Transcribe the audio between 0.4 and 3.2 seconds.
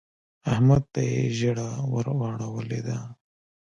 احمد ته يې ژیړه ور واړولې ده.